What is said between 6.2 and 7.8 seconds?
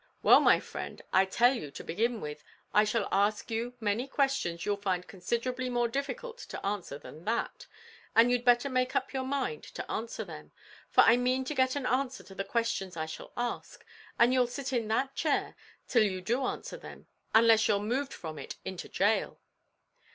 to answer than that,